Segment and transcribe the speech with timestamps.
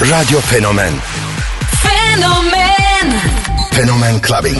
[0.00, 1.00] Radio Fenomen
[1.82, 3.10] Fenomen
[3.72, 4.54] Fenomen Clubbing.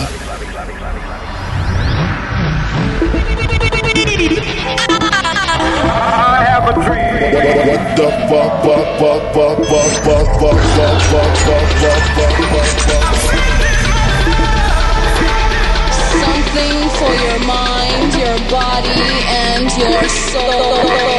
[5.81, 7.31] I have a dream.
[7.69, 12.67] What the fuck, fuck, fuck, fuck, fuck, fuck, fuck, fuck, fuck, fuck, fuck, fuck, fuck,
[12.83, 13.05] fuck.
[16.19, 21.18] Something for your mind, your body, and your soul.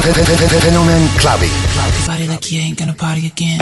[0.00, 1.50] Fenomen Clubbing.
[2.06, 3.60] Party like you ain't gonna party again.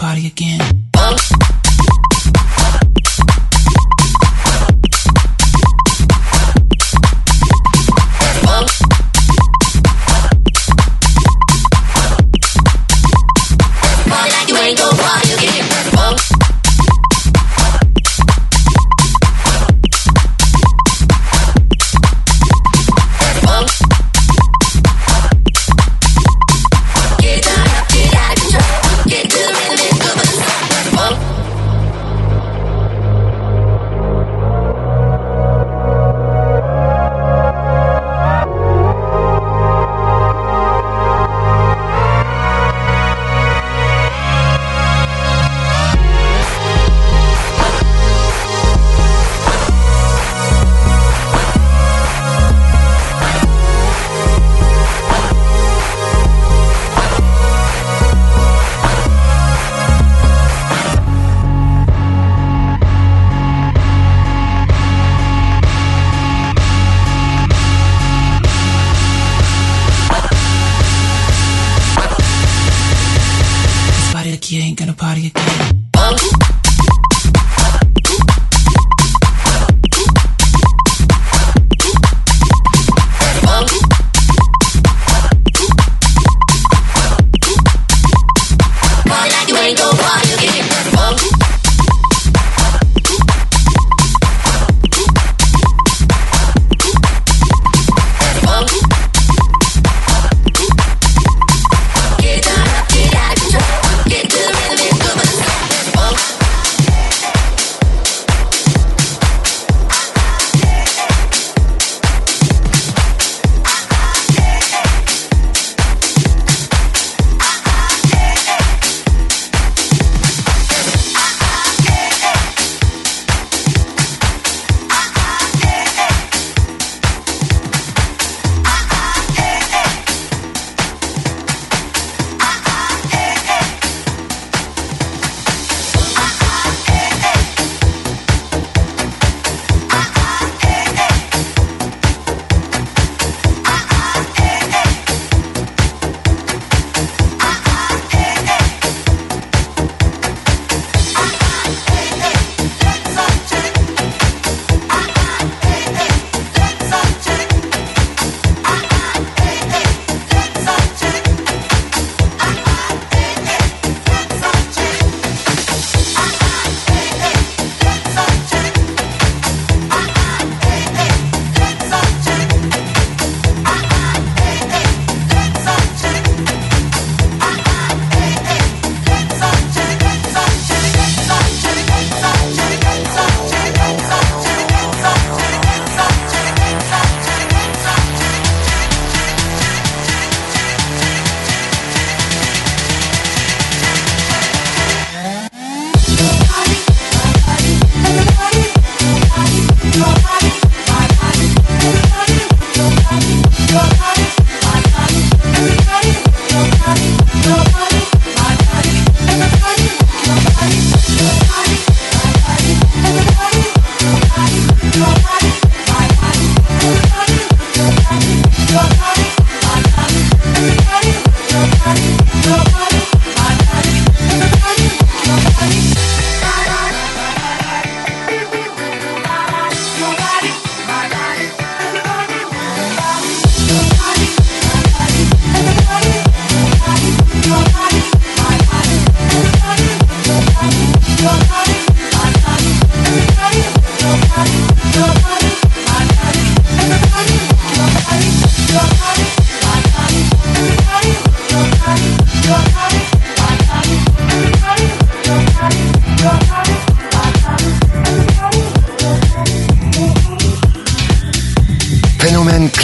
[0.00, 0.99] Party again.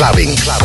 [0.06, 0.36] Clubbing.
[0.36, 0.55] clubbing.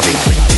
[0.00, 0.51] Fenomen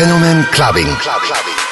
[0.00, 0.44] Clubbing.
[0.44, 0.86] clubbing.
[0.96, 1.69] clubbing.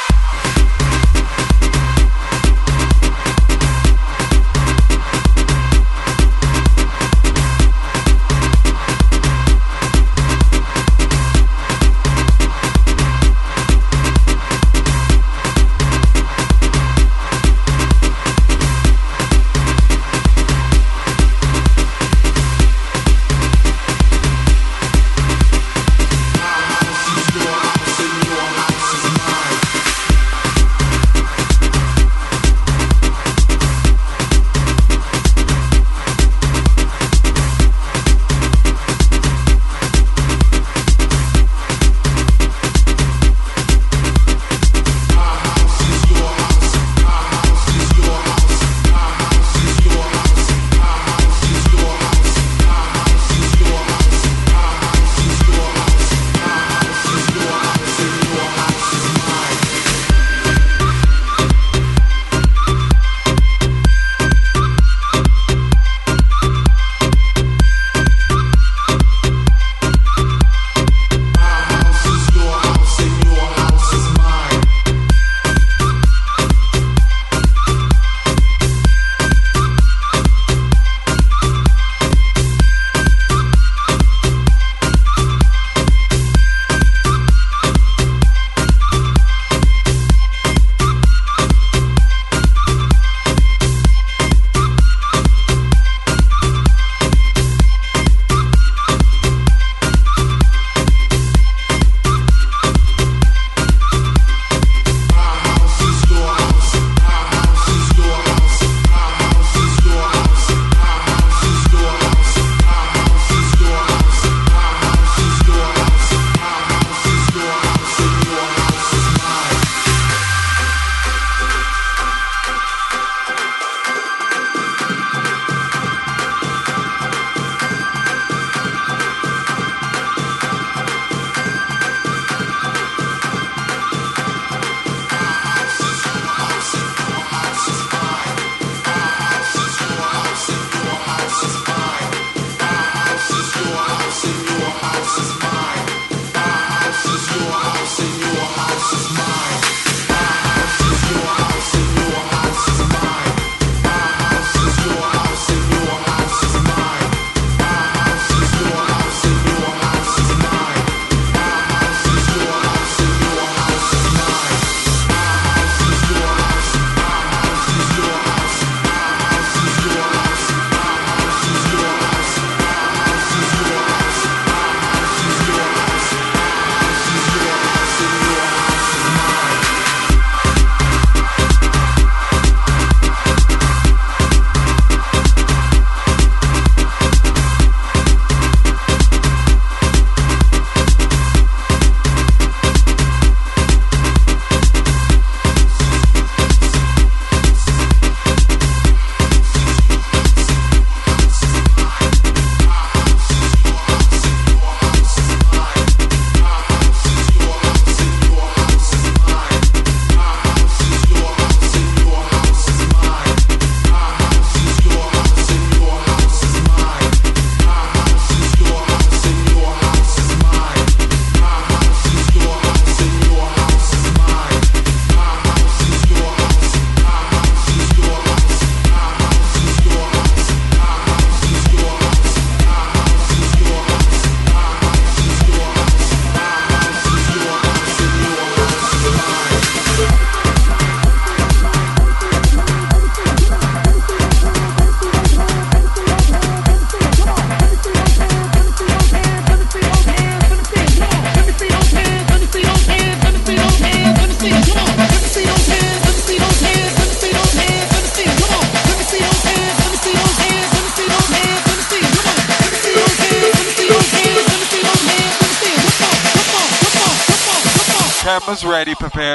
[268.79, 269.28] Cameras ready,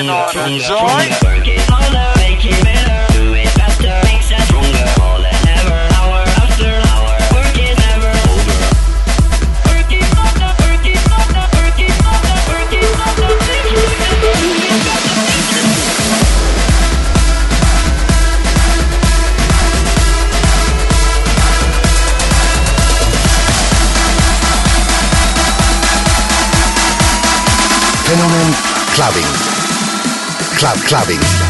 [0.00, 1.39] On a
[30.90, 31.49] Clubbing.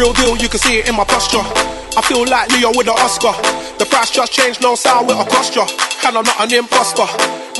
[0.00, 1.44] Real deal, you can see it in my posture.
[1.92, 3.36] I feel like Leo with the Oscar.
[3.76, 5.68] The price just changed, no sound with a posture.
[6.08, 7.04] And I'm not an imposter.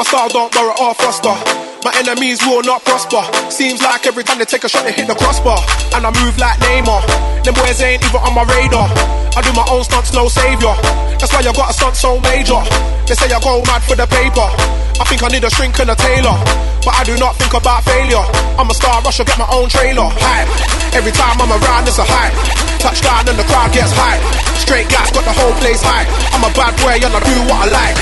[0.01, 1.37] My style don't borrow or foster.
[1.85, 3.21] My enemies will not prosper.
[3.53, 5.61] Seems like every time they take a shot, they hit the crossbar.
[5.93, 7.45] And I move like Neymar.
[7.45, 8.89] Them boys ain't even on my radar.
[9.37, 10.73] I do my own stunts, no savior.
[11.21, 12.57] That's why I got a stunt so major.
[13.05, 14.49] They say I go mad for the paper.
[14.97, 16.41] I think I need a shrink and a tailor.
[16.81, 18.25] But I do not think about failure.
[18.57, 20.09] I'm a star, rush, I get my own trailer.
[20.17, 20.49] Hype.
[20.97, 22.33] Every time I'm around, it's a hype.
[22.81, 24.25] Touchdown and the crowd gets hype.
[24.57, 26.09] Straight gas, got the whole place hype.
[26.33, 27.97] I'm a bad boy and I do what I like.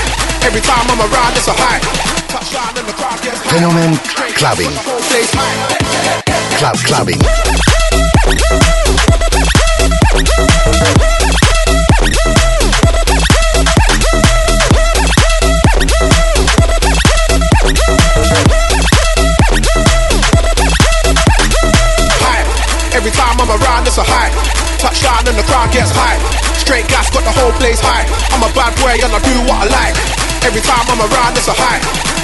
[0.47, 1.83] Every time I'm around, it's a hype.
[2.31, 3.59] Touchdown and the crowd gets hype.
[3.59, 4.71] Fenomen Straight gas, Clubbing.
[4.71, 6.23] got the whole place hype.
[6.63, 7.19] Club Clubbing.
[24.89, 26.17] Touchdown and the crowd gets high.
[26.57, 28.09] Straight gas, got the whole place high.
[28.33, 29.93] I'm a bad boy and I do what I like.
[30.41, 31.77] Every time I'm around, it's a high.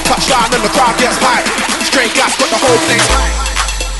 [0.09, 1.45] Touchdown and the crowd gets high.
[1.85, 3.29] Straight gas, got the whole place high.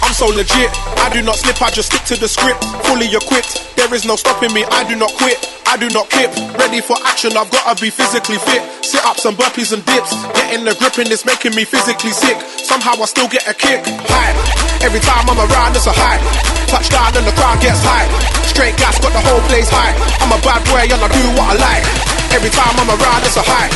[0.02, 0.74] I'm so legit.
[0.98, 2.66] I do not slip, I just stick to the script.
[2.90, 4.66] Fully equipped, there is no stopping me.
[4.74, 5.38] I do not quit,
[5.70, 6.34] I do not kip.
[6.58, 8.66] Ready for action, I've gotta be physically fit.
[8.82, 10.10] Sit ups and burpees and dips.
[10.34, 12.42] Getting the grip and it's making me physically sick.
[12.66, 13.86] Somehow I still get a kick.
[14.10, 14.65] High.
[14.82, 16.20] Every time I'm around, it's a high.
[16.68, 18.10] Touchdown and the crowd gets high.
[18.50, 19.94] Straight gas, got the whole place high.
[20.20, 21.86] I'm a bad boy and I do what I like.
[22.34, 23.70] Every time I'm around, it's a high.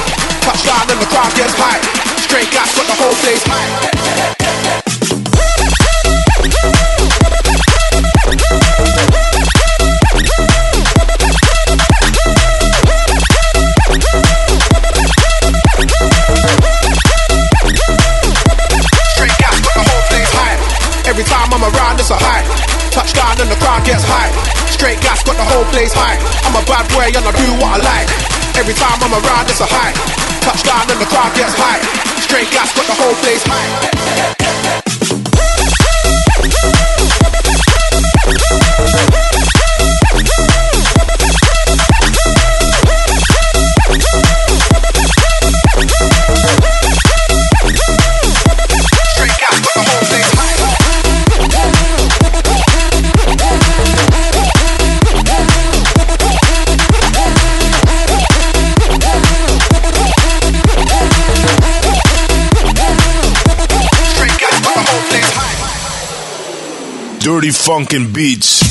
[0.43, 1.79] Touchdown and the crowd gets high.
[2.25, 4.38] Straight gas, got the whole place high.
[22.91, 24.33] Touchdown and the crowd gets high.
[24.69, 26.17] Straight gas, got the whole place high.
[26.45, 28.09] I'm a bad boy and I do what I like.
[28.57, 29.93] Every time I'm around, it's a high.
[30.41, 31.79] Touchdown and the crowd gets high.
[32.25, 33.99] Straight gas, got the whole place high.
[67.51, 68.68] Funkin' beats.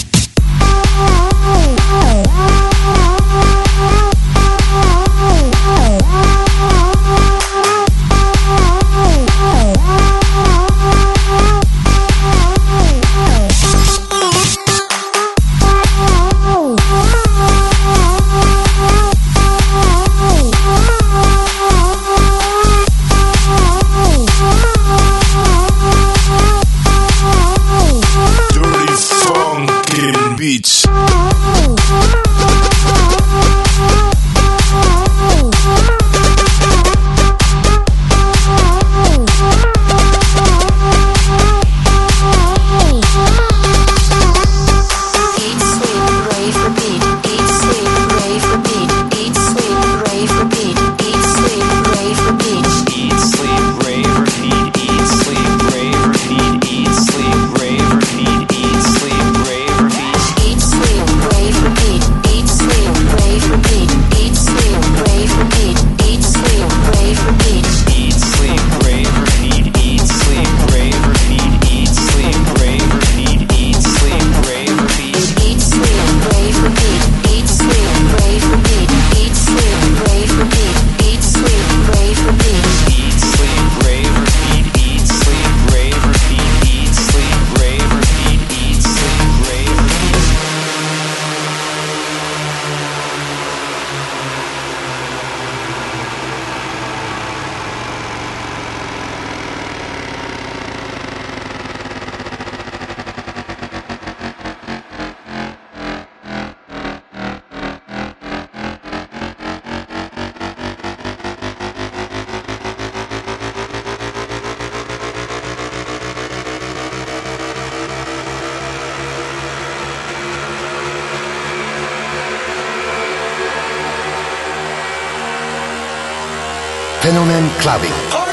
[127.57, 128.27] Clubbing.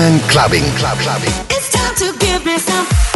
[0.00, 0.62] Clubbing.
[0.78, 1.30] Clubbing.
[1.50, 3.09] It's time to give me some.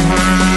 [0.00, 0.49] Mm-hmm.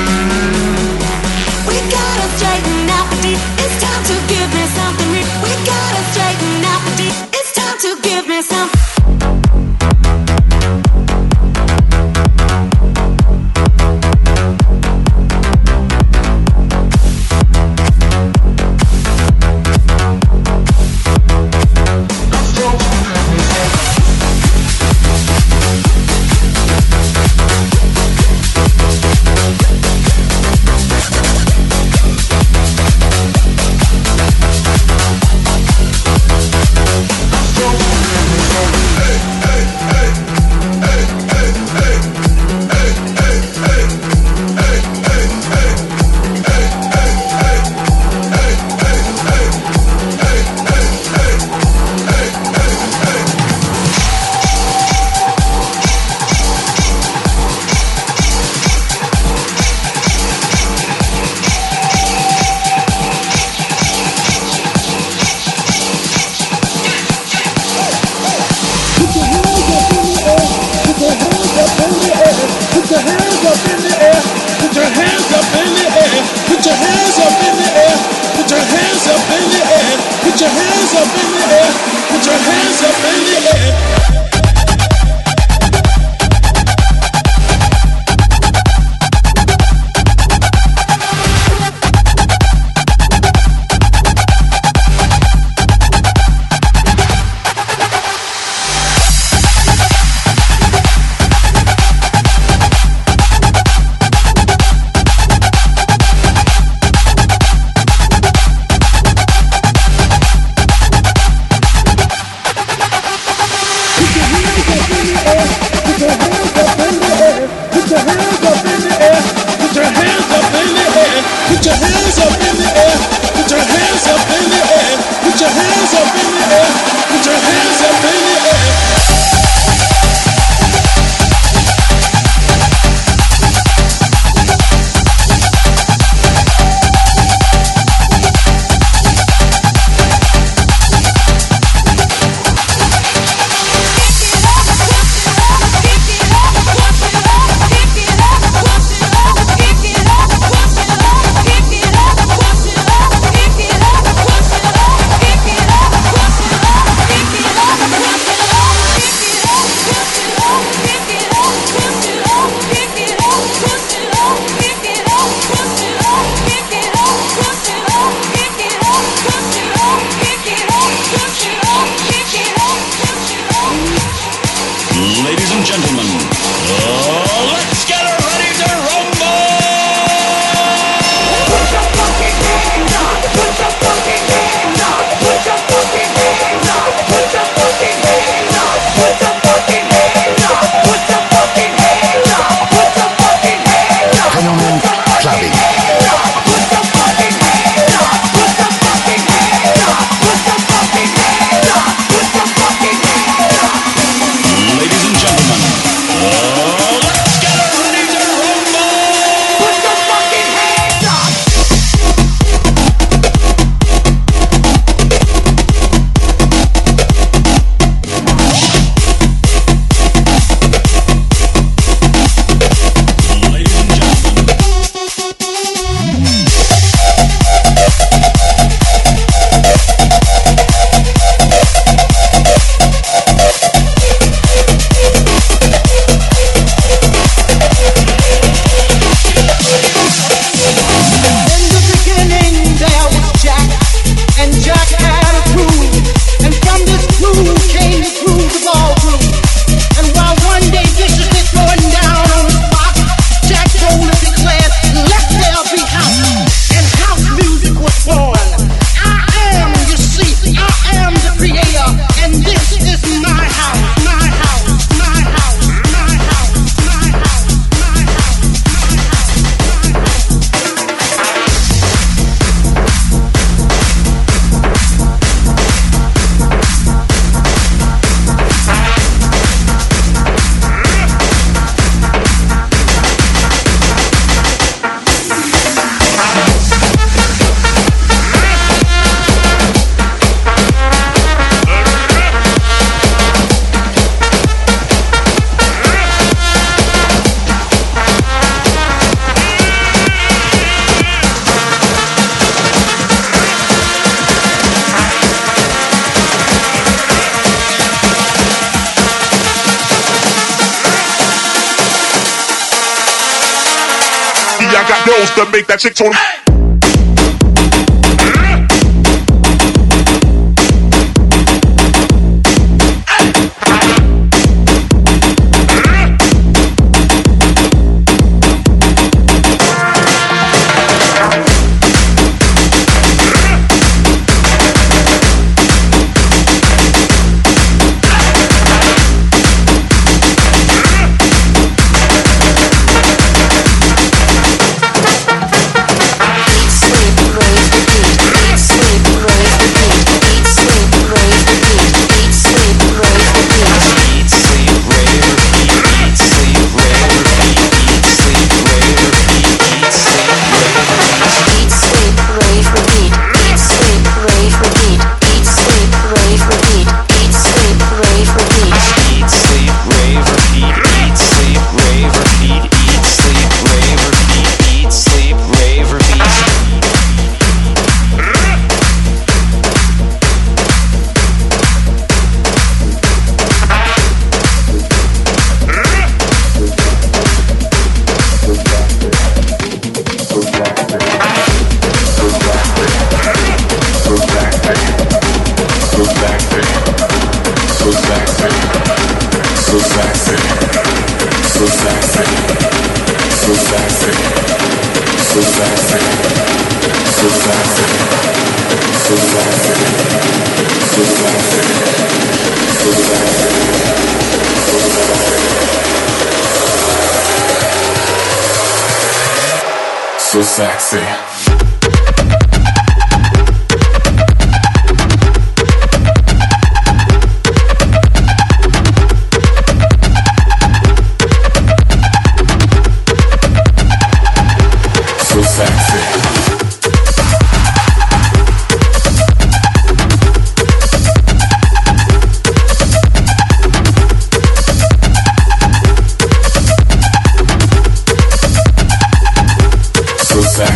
[315.54, 316.43] Make that chick tone.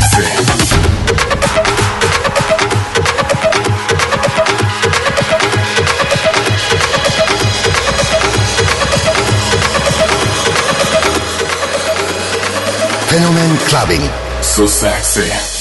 [0.07, 0.77] So sexy.
[13.09, 14.09] Fenomen Clubbing.
[14.41, 15.56] So sexy.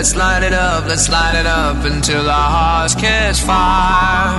[0.00, 4.32] Let's light it up, let's light it up until our hearts catch fire.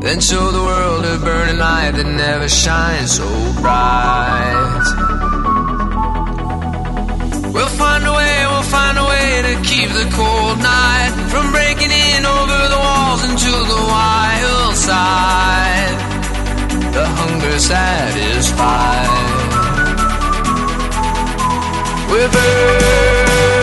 [0.00, 3.28] Then show the world a burning light that never shines so
[3.60, 4.80] bright.
[7.52, 11.92] We'll find a way, we'll find a way to keep the cold night from breaking
[11.92, 16.00] in over the walls into the wild side.
[16.96, 19.63] The hunger satisfied
[22.14, 23.53] quiver.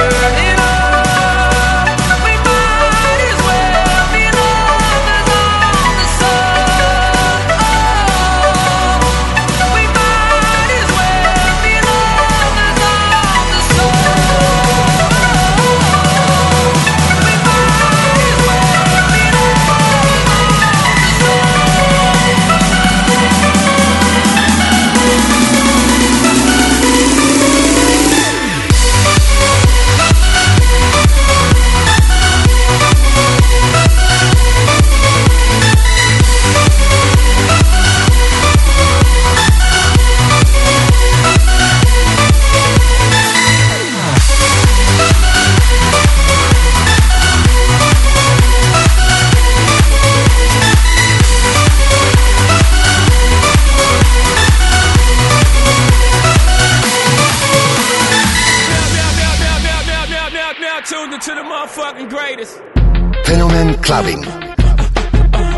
[63.61, 64.23] and clubbing.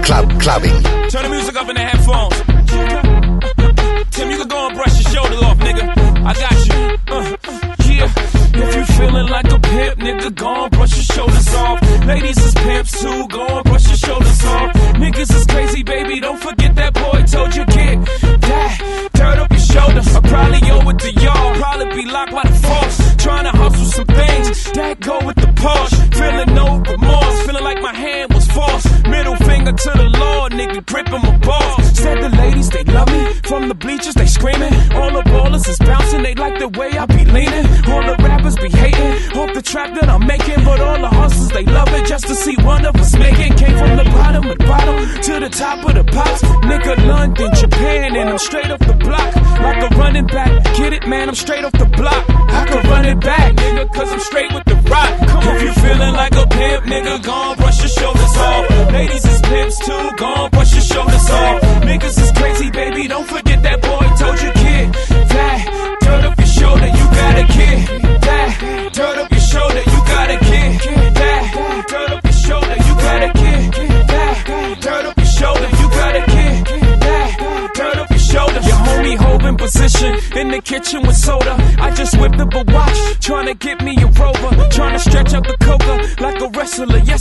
[0.03, 0.83] Club clubbing.
[1.09, 2.52] Turn the music up in the headphones.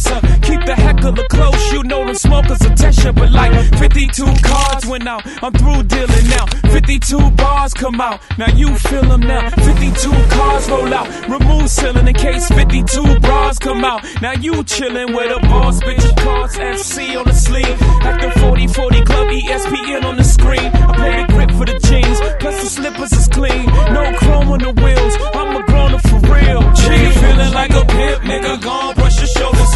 [0.03, 0.40] professor.
[0.42, 3.12] Keep the heckler close, you know them smokers a tester.
[3.12, 6.46] But like 52 cards went out, I'm through dealing now.
[6.70, 9.50] 52 bars come out, now you feel them now.
[9.50, 14.05] 52 cars roll out, remove ceiling in case 52 bras come out.
[14.20, 17.78] Now you chillin' with a boss, bitch, cards FC on the sleeve.
[17.78, 20.66] the 40 40 club, ESPN on the screen.
[20.66, 23.66] I play the grip for the jeans, plus the slippers is clean.
[23.66, 26.62] No chrome on the wheels, I'm a grown up for real.
[26.74, 29.01] She feeling like a pimp, nigga, gone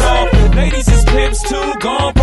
[0.01, 0.55] off.
[0.55, 2.16] Ladies is pimps too, gone